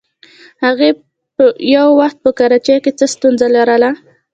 هغې 0.65 0.89
یو 1.75 1.87
وخت 2.01 2.17
په 2.23 2.29
کراچۍ 2.39 2.77
کې 2.83 2.91
څه 2.99 3.05
ستونزه 3.13 3.47
لرله. 3.55 3.91